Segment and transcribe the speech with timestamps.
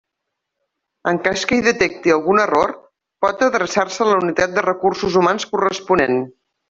[1.11, 2.73] En cas que hi detecti algun error,
[3.25, 6.19] pot adreçar-se a la unitat de recursos humans corresponent.